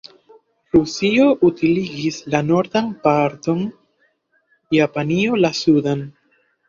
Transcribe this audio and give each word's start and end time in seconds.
Rusio 0.75 1.27
utiligis 1.49 2.17
la 2.35 2.41
nordan 2.47 2.89
parton, 3.03 3.61
Japanio 4.79 5.39
la 5.47 5.53
sudan. 5.63 6.03